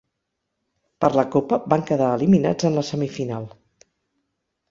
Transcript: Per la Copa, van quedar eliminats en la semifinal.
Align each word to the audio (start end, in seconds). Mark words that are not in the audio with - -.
Per 1.03 1.09
la 1.17 1.25
Copa, 1.35 1.59
van 1.73 1.83
quedar 1.91 2.09
eliminats 2.17 2.67
en 2.71 2.79
la 2.79 2.85
semifinal. 2.89 3.49